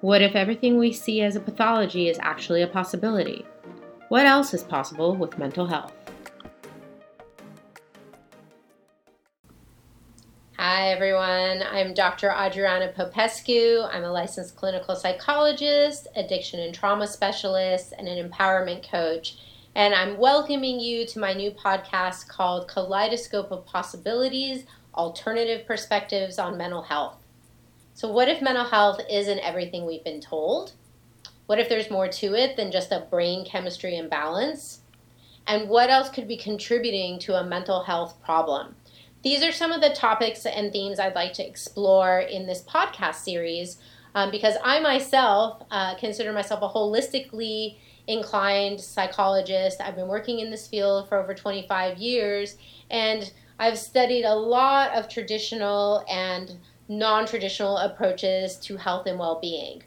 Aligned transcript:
What 0.00 0.22
if 0.22 0.36
everything 0.36 0.78
we 0.78 0.92
see 0.92 1.22
as 1.22 1.34
a 1.34 1.40
pathology 1.40 2.08
is 2.08 2.20
actually 2.22 2.62
a 2.62 2.68
possibility? 2.68 3.44
What 4.10 4.26
else 4.26 4.54
is 4.54 4.62
possible 4.62 5.16
with 5.16 5.38
mental 5.38 5.66
health? 5.66 5.92
Hi, 10.56 10.90
everyone. 10.90 11.64
I'm 11.68 11.94
Dr. 11.94 12.30
Adriana 12.30 12.92
Popescu. 12.94 13.82
I'm 13.92 14.04
a 14.04 14.12
licensed 14.12 14.54
clinical 14.54 14.94
psychologist, 14.94 16.06
addiction 16.14 16.60
and 16.60 16.72
trauma 16.72 17.08
specialist, 17.08 17.92
and 17.98 18.06
an 18.06 18.30
empowerment 18.30 18.88
coach. 18.88 19.38
And 19.74 19.94
I'm 19.94 20.16
welcoming 20.16 20.78
you 20.78 21.08
to 21.08 21.18
my 21.18 21.32
new 21.32 21.50
podcast 21.50 22.28
called 22.28 22.68
Kaleidoscope 22.68 23.50
of 23.50 23.66
Possibilities 23.66 24.64
Alternative 24.94 25.66
Perspectives 25.66 26.38
on 26.38 26.56
Mental 26.56 26.82
Health. 26.82 27.16
So, 27.98 28.06
what 28.06 28.28
if 28.28 28.40
mental 28.40 28.64
health 28.64 29.00
isn't 29.10 29.40
everything 29.40 29.84
we've 29.84 30.04
been 30.04 30.20
told? 30.20 30.70
What 31.46 31.58
if 31.58 31.68
there's 31.68 31.90
more 31.90 32.06
to 32.06 32.34
it 32.36 32.56
than 32.56 32.70
just 32.70 32.92
a 32.92 33.08
brain 33.10 33.44
chemistry 33.44 33.96
imbalance? 33.96 34.82
And 35.48 35.68
what 35.68 35.90
else 35.90 36.08
could 36.08 36.28
be 36.28 36.36
contributing 36.36 37.18
to 37.18 37.34
a 37.34 37.42
mental 37.42 37.82
health 37.82 38.22
problem? 38.22 38.76
These 39.24 39.42
are 39.42 39.50
some 39.50 39.72
of 39.72 39.80
the 39.80 39.90
topics 39.90 40.46
and 40.46 40.72
themes 40.72 41.00
I'd 41.00 41.16
like 41.16 41.32
to 41.32 41.44
explore 41.44 42.20
in 42.20 42.46
this 42.46 42.62
podcast 42.62 43.16
series 43.16 43.78
um, 44.14 44.30
because 44.30 44.54
I 44.62 44.78
myself 44.78 45.64
uh, 45.72 45.96
consider 45.96 46.32
myself 46.32 46.62
a 46.62 46.68
holistically 46.68 47.78
inclined 48.06 48.80
psychologist. 48.80 49.80
I've 49.80 49.96
been 49.96 50.06
working 50.06 50.38
in 50.38 50.52
this 50.52 50.68
field 50.68 51.08
for 51.08 51.18
over 51.18 51.34
25 51.34 51.98
years 51.98 52.58
and 52.92 53.32
I've 53.58 53.76
studied 53.76 54.22
a 54.22 54.36
lot 54.36 54.92
of 54.92 55.08
traditional 55.08 56.04
and 56.08 56.58
non 56.88 57.26
traditional 57.26 57.76
approaches 57.76 58.56
to 58.56 58.76
health 58.76 59.06
and 59.06 59.18
well 59.18 59.38
being. 59.40 59.82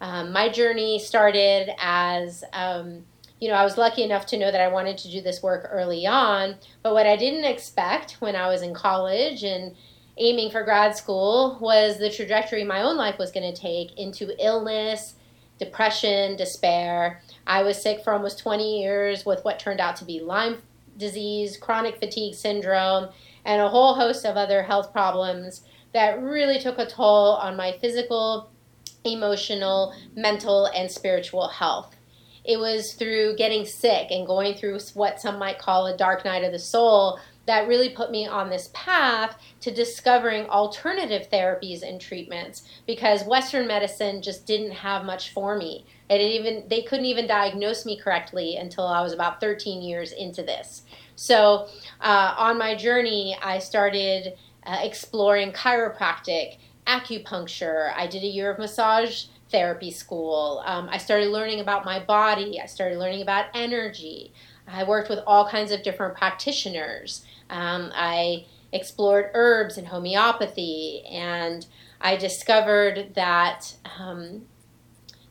Um, 0.00 0.32
my 0.32 0.48
journey 0.48 0.98
started 0.98 1.70
as, 1.78 2.44
um, 2.52 3.04
you 3.40 3.48
know, 3.48 3.54
I 3.54 3.64
was 3.64 3.78
lucky 3.78 4.02
enough 4.02 4.26
to 4.26 4.38
know 4.38 4.50
that 4.50 4.60
I 4.60 4.68
wanted 4.68 4.98
to 4.98 5.10
do 5.10 5.20
this 5.20 5.42
work 5.42 5.68
early 5.70 6.06
on, 6.06 6.56
but 6.82 6.92
what 6.92 7.06
I 7.06 7.16
didn't 7.16 7.44
expect 7.44 8.20
when 8.20 8.34
I 8.34 8.48
was 8.48 8.62
in 8.62 8.74
college 8.74 9.44
and 9.44 9.76
aiming 10.18 10.50
for 10.50 10.64
grad 10.64 10.96
school 10.96 11.56
was 11.60 11.98
the 11.98 12.10
trajectory 12.10 12.64
my 12.64 12.82
own 12.82 12.96
life 12.96 13.18
was 13.18 13.30
going 13.30 13.52
to 13.52 13.60
take 13.60 13.96
into 13.96 14.34
illness, 14.44 15.14
depression, 15.58 16.36
despair. 16.36 17.22
I 17.46 17.62
was 17.62 17.80
sick 17.80 18.02
for 18.02 18.12
almost 18.12 18.40
20 18.40 18.80
years 18.80 19.24
with 19.24 19.44
what 19.44 19.58
turned 19.58 19.80
out 19.80 19.96
to 19.96 20.04
be 20.04 20.20
Lyme 20.20 20.58
disease, 20.96 21.56
chronic 21.56 21.98
fatigue 21.98 22.34
syndrome, 22.34 23.08
and 23.44 23.62
a 23.62 23.68
whole 23.68 23.94
host 23.94 24.26
of 24.26 24.36
other 24.36 24.62
health 24.62 24.92
problems 24.92 25.62
that 25.92 26.22
really 26.22 26.58
took 26.58 26.78
a 26.78 26.86
toll 26.86 27.34
on 27.34 27.56
my 27.56 27.72
physical, 27.72 28.50
emotional, 29.04 29.94
mental, 30.14 30.66
and 30.66 30.90
spiritual 30.90 31.48
health. 31.48 31.96
It 32.44 32.58
was 32.58 32.94
through 32.94 33.36
getting 33.36 33.64
sick 33.64 34.10
and 34.10 34.26
going 34.26 34.54
through 34.54 34.80
what 34.94 35.20
some 35.20 35.38
might 35.38 35.58
call 35.58 35.86
a 35.86 35.96
dark 35.96 36.24
night 36.24 36.44
of 36.44 36.52
the 36.52 36.58
soul 36.58 37.18
that 37.46 37.66
really 37.66 37.88
put 37.88 38.10
me 38.10 38.26
on 38.26 38.50
this 38.50 38.70
path 38.72 39.36
to 39.60 39.70
discovering 39.72 40.46
alternative 40.46 41.28
therapies 41.30 41.82
and 41.82 42.00
treatments 42.00 42.62
because 42.86 43.24
western 43.24 43.66
medicine 43.66 44.22
just 44.22 44.46
didn't 44.46 44.70
have 44.70 45.04
much 45.04 45.32
for 45.32 45.56
me 45.56 45.84
it 46.08 46.20
even 46.20 46.64
they 46.68 46.82
couldn't 46.82 47.06
even 47.06 47.26
diagnose 47.26 47.84
me 47.84 47.98
correctly 47.98 48.56
until 48.56 48.86
i 48.86 49.02
was 49.02 49.12
about 49.12 49.40
13 49.40 49.82
years 49.82 50.12
into 50.12 50.42
this 50.42 50.82
so 51.16 51.66
uh, 52.00 52.34
on 52.38 52.58
my 52.58 52.74
journey 52.74 53.36
i 53.42 53.58
started 53.58 54.34
uh, 54.64 54.78
exploring 54.82 55.52
chiropractic, 55.52 56.58
acupuncture. 56.86 57.92
I 57.94 58.06
did 58.06 58.22
a 58.22 58.26
year 58.26 58.50
of 58.50 58.58
massage 58.58 59.26
therapy 59.50 59.90
school. 59.90 60.62
Um, 60.64 60.88
I 60.90 60.98
started 60.98 61.28
learning 61.28 61.60
about 61.60 61.84
my 61.84 62.00
body. 62.00 62.60
I 62.60 62.66
started 62.66 62.98
learning 62.98 63.22
about 63.22 63.46
energy. 63.54 64.32
I 64.66 64.84
worked 64.84 65.08
with 65.08 65.20
all 65.26 65.48
kinds 65.48 65.70
of 65.72 65.82
different 65.82 66.16
practitioners. 66.16 67.24
Um, 67.50 67.92
I 67.94 68.46
explored 68.72 69.30
herbs 69.34 69.76
and 69.76 69.86
homeopathy, 69.88 71.04
and 71.10 71.66
I 72.00 72.16
discovered 72.16 73.14
that 73.14 73.74
um, 73.98 74.46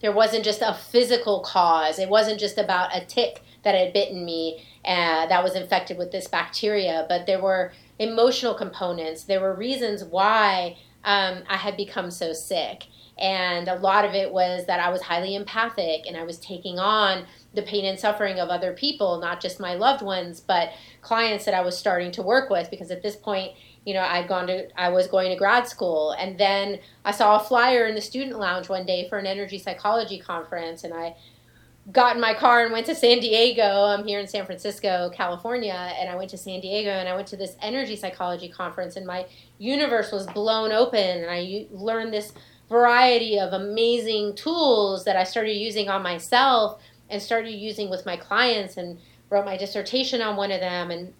there 0.00 0.12
wasn't 0.12 0.44
just 0.44 0.62
a 0.62 0.74
physical 0.74 1.40
cause. 1.40 1.98
It 1.98 2.08
wasn't 2.08 2.40
just 2.40 2.58
about 2.58 2.94
a 2.94 3.04
tick 3.04 3.42
that 3.68 3.78
had 3.78 3.92
bitten 3.92 4.24
me 4.24 4.64
uh, 4.86 5.26
that 5.26 5.44
was 5.44 5.54
infected 5.54 5.98
with 5.98 6.10
this 6.10 6.26
bacteria, 6.26 7.04
but 7.06 7.26
there 7.26 7.42
were 7.42 7.70
emotional 7.98 8.54
components. 8.54 9.24
There 9.24 9.42
were 9.42 9.54
reasons 9.54 10.02
why 10.02 10.78
um, 11.04 11.42
I 11.50 11.58
had 11.58 11.76
become 11.76 12.10
so 12.10 12.32
sick. 12.32 12.86
And 13.18 13.68
a 13.68 13.74
lot 13.74 14.06
of 14.06 14.14
it 14.14 14.32
was 14.32 14.64
that 14.66 14.80
I 14.80 14.88
was 14.88 15.02
highly 15.02 15.34
empathic 15.34 16.06
and 16.06 16.16
I 16.16 16.22
was 16.22 16.38
taking 16.38 16.78
on 16.78 17.26
the 17.52 17.60
pain 17.60 17.84
and 17.84 17.98
suffering 17.98 18.40
of 18.40 18.48
other 18.48 18.72
people, 18.72 19.20
not 19.20 19.42
just 19.42 19.60
my 19.60 19.74
loved 19.74 20.02
ones, 20.02 20.40
but 20.40 20.70
clients 21.02 21.44
that 21.44 21.52
I 21.52 21.60
was 21.60 21.76
starting 21.76 22.10
to 22.12 22.22
work 22.22 22.48
with. 22.48 22.70
Because 22.70 22.90
at 22.90 23.02
this 23.02 23.16
point, 23.16 23.52
you 23.84 23.92
know, 23.92 24.00
I'd 24.00 24.28
gone 24.28 24.46
to, 24.46 24.68
I 24.80 24.88
was 24.88 25.08
going 25.08 25.28
to 25.30 25.36
grad 25.36 25.68
school. 25.68 26.12
And 26.12 26.38
then 26.38 26.78
I 27.04 27.10
saw 27.10 27.36
a 27.36 27.44
flyer 27.44 27.84
in 27.84 27.94
the 27.94 28.00
student 28.00 28.38
lounge 28.38 28.70
one 28.70 28.86
day 28.86 29.06
for 29.10 29.18
an 29.18 29.26
energy 29.26 29.58
psychology 29.58 30.18
conference. 30.18 30.84
And 30.84 30.94
I 30.94 31.16
got 31.92 32.14
in 32.14 32.20
my 32.20 32.34
car 32.34 32.64
and 32.64 32.72
went 32.72 32.86
to 32.86 32.94
San 32.94 33.18
Diego. 33.18 33.62
I'm 33.62 34.06
here 34.06 34.20
in 34.20 34.26
San 34.26 34.44
Francisco, 34.44 35.10
California, 35.14 35.94
and 35.98 36.10
I 36.10 36.16
went 36.16 36.30
to 36.30 36.36
San 36.36 36.60
Diego 36.60 36.90
and 36.90 37.08
I 37.08 37.14
went 37.14 37.28
to 37.28 37.36
this 37.36 37.56
energy 37.62 37.96
psychology 37.96 38.48
conference, 38.48 38.96
and 38.96 39.06
my 39.06 39.26
universe 39.58 40.12
was 40.12 40.26
blown 40.26 40.70
open, 40.70 41.00
and 41.22 41.30
I 41.30 41.66
learned 41.70 42.12
this 42.12 42.32
variety 42.68 43.38
of 43.38 43.54
amazing 43.54 44.34
tools 44.34 45.04
that 45.04 45.16
I 45.16 45.24
started 45.24 45.54
using 45.54 45.88
on 45.88 46.02
myself 46.02 46.82
and 47.08 47.22
started 47.22 47.52
using 47.52 47.88
with 47.88 48.04
my 48.04 48.16
clients, 48.16 48.76
and 48.76 48.98
wrote 49.30 49.46
my 49.46 49.56
dissertation 49.56 50.20
on 50.20 50.36
one 50.36 50.52
of 50.52 50.60
them, 50.60 50.90
and 50.90 51.14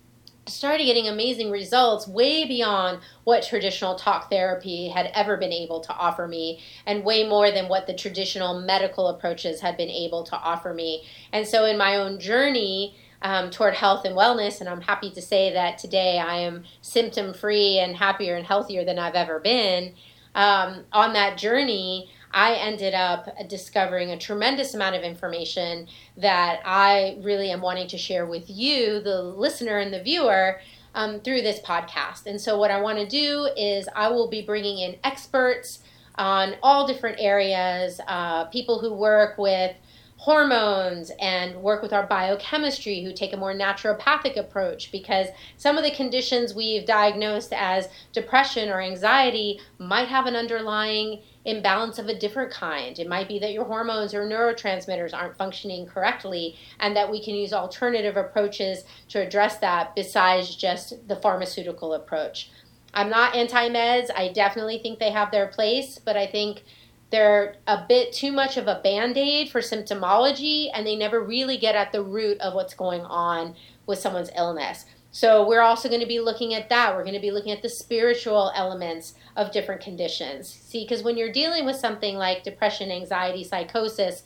started 0.48 0.84
getting 0.84 1.08
amazing 1.08 1.50
results 1.50 2.08
way 2.08 2.44
beyond 2.46 3.00
what 3.24 3.42
traditional 3.42 3.94
talk 3.94 4.30
therapy 4.30 4.88
had 4.88 5.10
ever 5.14 5.36
been 5.36 5.52
able 5.52 5.80
to 5.80 5.92
offer 5.94 6.26
me 6.26 6.60
and 6.86 7.04
way 7.04 7.28
more 7.28 7.50
than 7.50 7.68
what 7.68 7.86
the 7.86 7.94
traditional 7.94 8.60
medical 8.60 9.08
approaches 9.08 9.60
had 9.60 9.76
been 9.76 9.90
able 9.90 10.24
to 10.24 10.36
offer 10.36 10.74
me. 10.74 11.04
And 11.32 11.46
so 11.46 11.64
in 11.64 11.78
my 11.78 11.96
own 11.96 12.18
journey 12.18 12.96
um, 13.22 13.50
toward 13.50 13.74
health 13.74 14.04
and 14.04 14.16
wellness 14.16 14.60
and 14.60 14.68
i'm 14.68 14.80
happy 14.80 15.10
to 15.10 15.20
say 15.20 15.52
that 15.52 15.76
today 15.76 16.18
i 16.18 16.36
am 16.36 16.62
symptom 16.82 17.34
free 17.34 17.78
and 17.78 17.96
happier 17.96 18.36
and 18.36 18.46
healthier 18.46 18.84
than 18.84 18.96
i've 18.96 19.16
ever 19.16 19.40
been 19.40 19.94
um, 20.36 20.84
on 20.92 21.14
that 21.14 21.36
journey 21.36 22.08
I 22.32 22.54
ended 22.54 22.94
up 22.94 23.28
discovering 23.48 24.10
a 24.10 24.18
tremendous 24.18 24.74
amount 24.74 24.96
of 24.96 25.02
information 25.02 25.88
that 26.16 26.60
I 26.64 27.18
really 27.22 27.50
am 27.50 27.60
wanting 27.60 27.88
to 27.88 27.98
share 27.98 28.26
with 28.26 28.44
you, 28.48 29.00
the 29.00 29.22
listener 29.22 29.78
and 29.78 29.92
the 29.92 30.02
viewer, 30.02 30.60
um, 30.94 31.20
through 31.20 31.42
this 31.42 31.60
podcast. 31.60 32.26
And 32.26 32.40
so, 32.40 32.58
what 32.58 32.70
I 32.70 32.80
want 32.80 32.98
to 32.98 33.06
do 33.06 33.48
is, 33.56 33.88
I 33.94 34.08
will 34.08 34.28
be 34.28 34.42
bringing 34.42 34.78
in 34.78 34.96
experts 35.04 35.80
on 36.16 36.56
all 36.62 36.86
different 36.86 37.18
areas, 37.20 38.00
uh, 38.06 38.46
people 38.46 38.80
who 38.80 38.92
work 38.92 39.38
with 39.38 39.74
hormones 40.18 41.12
and 41.20 41.54
work 41.62 41.80
with 41.80 41.92
our 41.92 42.04
biochemistry 42.04 43.04
who 43.04 43.12
take 43.12 43.32
a 43.32 43.36
more 43.36 43.54
naturopathic 43.54 44.36
approach 44.36 44.90
because 44.90 45.28
some 45.56 45.78
of 45.78 45.84
the 45.84 45.92
conditions 45.92 46.52
we've 46.52 46.84
diagnosed 46.84 47.52
as 47.52 47.88
depression 48.12 48.68
or 48.68 48.80
anxiety 48.80 49.60
might 49.78 50.08
have 50.08 50.26
an 50.26 50.34
underlying 50.34 51.22
imbalance 51.48 51.98
of 51.98 52.08
a 52.08 52.18
different 52.18 52.50
kind. 52.50 52.98
It 52.98 53.08
might 53.08 53.28
be 53.28 53.38
that 53.38 53.52
your 53.52 53.64
hormones 53.64 54.14
or 54.14 54.26
neurotransmitters 54.26 55.14
aren't 55.14 55.36
functioning 55.36 55.86
correctly, 55.86 56.56
and 56.80 56.94
that 56.96 57.10
we 57.10 57.22
can 57.22 57.34
use 57.34 57.52
alternative 57.52 58.16
approaches 58.16 58.84
to 59.08 59.20
address 59.20 59.58
that 59.58 59.94
besides 59.94 60.54
just 60.54 61.08
the 61.08 61.16
pharmaceutical 61.16 61.94
approach. 61.94 62.50
I'm 62.94 63.10
not 63.10 63.34
anti 63.34 63.68
meds. 63.68 64.10
I 64.14 64.28
definitely 64.32 64.78
think 64.78 64.98
they 64.98 65.10
have 65.10 65.30
their 65.30 65.48
place, 65.48 65.98
but 65.98 66.16
I 66.16 66.26
think 66.26 66.64
they're 67.10 67.56
a 67.66 67.84
bit 67.88 68.12
too 68.12 68.32
much 68.32 68.56
of 68.56 68.66
a 68.66 68.80
band 68.82 69.16
aid 69.16 69.50
for 69.50 69.60
symptomology, 69.60 70.68
and 70.74 70.86
they 70.86 70.96
never 70.96 71.22
really 71.22 71.56
get 71.56 71.74
at 71.74 71.92
the 71.92 72.02
root 72.02 72.40
of 72.40 72.54
what's 72.54 72.74
going 72.74 73.02
on 73.02 73.54
with 73.86 73.98
someone's 73.98 74.30
illness. 74.36 74.84
So, 75.10 75.46
we're 75.46 75.62
also 75.62 75.88
going 75.88 76.02
to 76.02 76.06
be 76.06 76.20
looking 76.20 76.54
at 76.54 76.68
that. 76.68 76.94
We're 76.94 77.02
going 77.02 77.14
to 77.14 77.20
be 77.20 77.30
looking 77.30 77.52
at 77.52 77.62
the 77.62 77.68
spiritual 77.68 78.52
elements 78.54 79.14
of 79.36 79.52
different 79.52 79.80
conditions. 79.80 80.48
See, 80.48 80.84
because 80.84 81.02
when 81.02 81.16
you're 81.16 81.32
dealing 81.32 81.64
with 81.64 81.76
something 81.76 82.16
like 82.16 82.44
depression, 82.44 82.90
anxiety, 82.90 83.42
psychosis, 83.42 84.22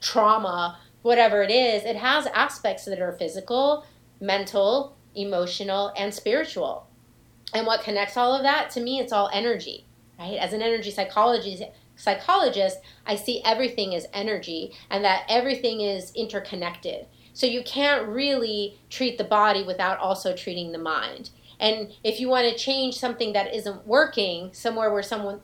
trauma, 0.00 0.78
whatever 1.02 1.42
it 1.42 1.50
is, 1.50 1.84
it 1.84 1.96
has 1.96 2.26
aspects 2.28 2.84
that 2.86 3.00
are 3.00 3.12
physical, 3.12 3.84
mental, 4.20 4.96
emotional, 5.14 5.92
and 5.96 6.14
spiritual. 6.14 6.86
And 7.54 7.66
what 7.66 7.82
connects 7.82 8.16
all 8.16 8.34
of 8.34 8.42
that? 8.42 8.70
To 8.70 8.80
me, 8.80 8.98
it's 8.98 9.12
all 9.12 9.30
energy, 9.32 9.86
right? 10.18 10.38
As 10.38 10.52
an 10.52 10.62
energy 10.62 10.90
psychologist, 10.90 11.62
psychologist, 11.96 12.78
I 13.06 13.16
see 13.16 13.42
everything 13.44 13.94
as 13.94 14.06
energy 14.14 14.72
and 14.90 15.04
that 15.04 15.24
everything 15.28 15.80
is 15.80 16.12
interconnected. 16.14 17.06
So 17.32 17.46
you 17.46 17.62
can't 17.62 18.08
really 18.08 18.78
treat 18.90 19.18
the 19.18 19.24
body 19.24 19.62
without 19.62 19.98
also 19.98 20.36
treating 20.36 20.72
the 20.72 20.78
mind. 20.78 21.30
And 21.58 21.92
if 22.02 22.20
you 22.20 22.28
want 22.28 22.50
to 22.50 22.58
change 22.58 22.96
something 22.96 23.32
that 23.32 23.54
isn't 23.54 23.86
working, 23.86 24.52
somewhere 24.52 24.92
where 24.92 25.02
someone, 25.02 25.40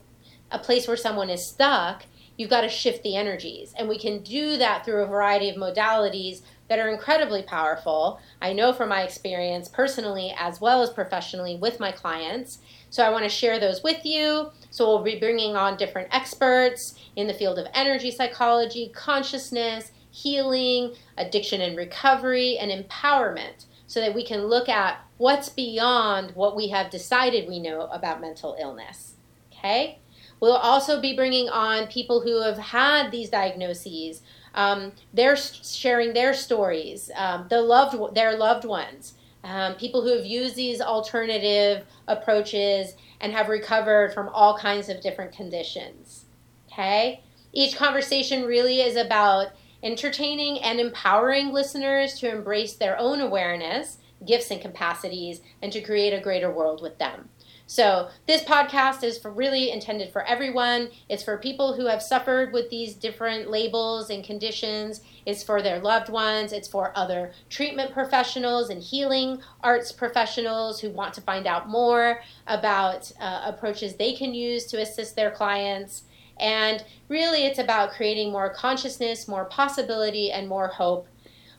a 0.51 0.59
place 0.59 0.87
where 0.87 0.97
someone 0.97 1.29
is 1.29 1.45
stuck, 1.45 2.03
you've 2.37 2.49
got 2.49 2.61
to 2.61 2.69
shift 2.69 3.03
the 3.03 3.15
energies. 3.15 3.73
And 3.77 3.89
we 3.89 3.97
can 3.97 4.23
do 4.23 4.57
that 4.57 4.85
through 4.85 5.03
a 5.03 5.07
variety 5.07 5.49
of 5.49 5.55
modalities 5.55 6.41
that 6.69 6.79
are 6.79 6.89
incredibly 6.89 7.43
powerful. 7.43 8.19
I 8.41 8.53
know 8.53 8.71
from 8.71 8.89
my 8.89 9.01
experience 9.01 9.67
personally 9.67 10.33
as 10.37 10.61
well 10.61 10.81
as 10.81 10.89
professionally 10.89 11.57
with 11.57 11.79
my 11.79 11.91
clients. 11.91 12.59
So 12.91 13.03
I 13.03 13.09
want 13.09 13.23
to 13.23 13.29
share 13.29 13.59
those 13.59 13.83
with 13.83 14.05
you. 14.05 14.51
So 14.69 14.87
we'll 14.87 15.03
be 15.03 15.19
bringing 15.19 15.55
on 15.55 15.77
different 15.77 16.13
experts 16.13 16.95
in 17.15 17.27
the 17.27 17.33
field 17.33 17.59
of 17.59 17.67
energy 17.73 18.11
psychology, 18.11 18.91
consciousness, 18.95 19.91
healing, 20.11 20.95
addiction 21.17 21.61
and 21.61 21.77
recovery, 21.77 22.57
and 22.57 22.71
empowerment 22.71 23.65
so 23.87 23.99
that 23.99 24.13
we 24.13 24.23
can 24.23 24.45
look 24.45 24.69
at 24.69 25.01
what's 25.17 25.49
beyond 25.49 26.31
what 26.35 26.55
we 26.55 26.69
have 26.69 26.91
decided 26.91 27.47
we 27.47 27.59
know 27.59 27.87
about 27.91 28.21
mental 28.21 28.55
illness. 28.59 29.15
Okay? 29.51 29.99
We'll 30.39 30.53
also 30.53 31.01
be 31.01 31.15
bringing 31.15 31.49
on 31.49 31.87
people 31.87 32.21
who 32.21 32.41
have 32.41 32.57
had 32.57 33.11
these 33.11 33.29
diagnoses. 33.29 34.21
Um, 34.53 34.93
they're 35.13 35.35
sharing 35.35 36.13
their 36.13 36.33
stories, 36.33 37.11
um, 37.15 37.47
the 37.49 37.61
loved, 37.61 38.15
their 38.15 38.37
loved 38.37 38.65
ones, 38.65 39.15
um, 39.43 39.75
people 39.75 40.01
who 40.01 40.15
have 40.15 40.25
used 40.25 40.55
these 40.55 40.81
alternative 40.81 41.85
approaches 42.07 42.95
and 43.21 43.33
have 43.33 43.49
recovered 43.49 44.13
from 44.13 44.29
all 44.29 44.57
kinds 44.57 44.87
of 44.89 45.01
different 45.01 45.31
conditions. 45.31 46.25
Okay? 46.71 47.23
Each 47.51 47.75
conversation 47.75 48.43
really 48.43 48.81
is 48.81 48.95
about 48.95 49.47
entertaining 49.83 50.59
and 50.59 50.79
empowering 50.79 51.51
listeners 51.51 52.19
to 52.19 52.31
embrace 52.31 52.73
their 52.73 52.97
own 52.97 53.21
awareness, 53.21 53.97
gifts, 54.25 54.51
and 54.51 54.61
capacities, 54.61 55.41
and 55.61 55.71
to 55.71 55.81
create 55.81 56.13
a 56.13 56.21
greater 56.21 56.51
world 56.51 56.81
with 56.81 56.97
them. 56.97 57.29
So, 57.69 58.09
this 58.25 58.41
podcast 58.41 59.03
is 59.03 59.19
for 59.19 59.29
really 59.29 59.69
intended 59.69 60.11
for 60.11 60.23
everyone. 60.23 60.89
It's 61.07 61.21
for 61.21 61.37
people 61.37 61.75
who 61.75 61.85
have 61.85 62.01
suffered 62.01 62.51
with 62.51 62.71
these 62.71 62.95
different 62.95 63.51
labels 63.51 64.09
and 64.09 64.23
conditions. 64.23 65.01
It's 65.27 65.43
for 65.43 65.61
their 65.61 65.79
loved 65.79 66.09
ones. 66.09 66.51
It's 66.51 66.67
for 66.67 66.91
other 66.95 67.31
treatment 67.47 67.93
professionals 67.93 68.71
and 68.71 68.81
healing 68.81 69.43
arts 69.61 69.91
professionals 69.91 70.81
who 70.81 70.89
want 70.89 71.13
to 71.13 71.21
find 71.21 71.45
out 71.45 71.69
more 71.69 72.21
about 72.47 73.11
uh, 73.21 73.43
approaches 73.45 73.97
they 73.97 74.13
can 74.13 74.33
use 74.33 74.65
to 74.65 74.81
assist 74.81 75.15
their 75.15 75.29
clients. 75.29 76.05
And 76.39 76.83
really, 77.07 77.45
it's 77.45 77.59
about 77.59 77.91
creating 77.91 78.31
more 78.31 78.49
consciousness, 78.49 79.27
more 79.27 79.45
possibility, 79.45 80.31
and 80.31 80.47
more 80.47 80.67
hope 80.67 81.07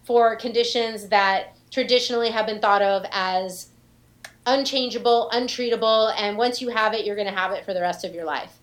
for 0.05 0.37
conditions 0.37 1.09
that 1.09 1.57
traditionally 1.71 2.31
have 2.31 2.47
been 2.47 2.61
thought 2.61 2.83
of 2.83 3.05
as 3.11 3.69
unchangeable, 4.47 5.31
untreatable, 5.33 6.13
and 6.17 6.37
once 6.37 6.61
you 6.61 6.69
have 6.71 6.95
it, 6.95 7.05
you're 7.05 7.17
going 7.17 7.29
to 7.29 7.39
have 7.39 7.53
it 7.53 7.65
for 7.65 7.75
the 7.75 7.81
rest 7.81 8.05
of 8.05 8.15
your 8.15 8.25
life. 8.25 8.59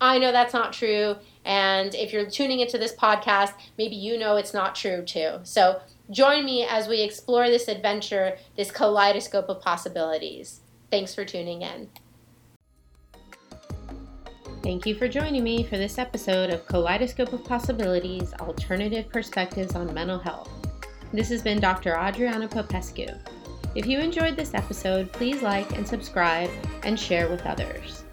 I 0.00 0.18
know 0.18 0.32
that's 0.32 0.54
not 0.54 0.72
true. 0.72 1.16
And 1.44 1.94
if 1.94 2.12
you're 2.12 2.28
tuning 2.28 2.60
into 2.60 2.78
this 2.78 2.94
podcast, 2.94 3.52
maybe 3.76 3.96
you 3.96 4.18
know 4.18 4.36
it's 4.36 4.54
not 4.54 4.74
true 4.74 5.02
too. 5.04 5.40
So 5.42 5.80
join 6.10 6.44
me 6.44 6.64
as 6.64 6.88
we 6.88 7.02
explore 7.02 7.48
this 7.48 7.68
adventure, 7.68 8.36
this 8.56 8.70
kaleidoscope 8.70 9.48
of 9.48 9.60
possibilities. 9.60 10.60
Thanks 10.90 11.14
for 11.14 11.24
tuning 11.24 11.62
in. 11.62 11.88
Thank 14.68 14.84
you 14.84 14.94
for 14.94 15.08
joining 15.08 15.42
me 15.42 15.62
for 15.62 15.78
this 15.78 15.96
episode 15.96 16.50
of 16.50 16.66
Kaleidoscope 16.66 17.32
of 17.32 17.42
Possibilities 17.42 18.34
Alternative 18.34 19.08
Perspectives 19.08 19.74
on 19.74 19.94
Mental 19.94 20.18
Health. 20.18 20.50
This 21.10 21.30
has 21.30 21.40
been 21.40 21.58
Dr. 21.58 21.96
Adriana 21.96 22.46
Popescu. 22.46 23.06
If 23.74 23.86
you 23.86 23.98
enjoyed 23.98 24.36
this 24.36 24.52
episode, 24.52 25.10
please 25.10 25.40
like 25.40 25.74
and 25.74 25.88
subscribe 25.88 26.50
and 26.82 27.00
share 27.00 27.30
with 27.30 27.46
others. 27.46 28.04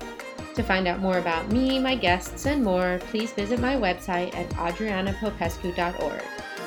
To 0.54 0.64
find 0.64 0.88
out 0.88 1.02
more 1.02 1.18
about 1.18 1.52
me, 1.52 1.78
my 1.78 1.94
guests, 1.94 2.46
and 2.46 2.64
more, 2.64 3.00
please 3.10 3.34
visit 3.34 3.60
my 3.60 3.76
website 3.76 4.34
at 4.34 4.50
adrianapopescu.org. 4.52 6.24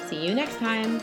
See 0.07 0.27
you 0.27 0.35
next 0.35 0.59
time. 0.59 1.01